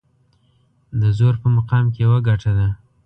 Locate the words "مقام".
1.57-1.85